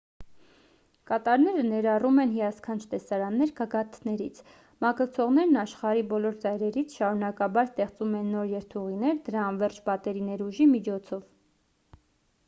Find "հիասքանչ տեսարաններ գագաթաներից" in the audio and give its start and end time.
2.37-4.39